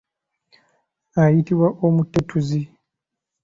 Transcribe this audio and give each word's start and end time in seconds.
Ayitibwa 1.21 1.67
omutetuzi. 1.85 2.61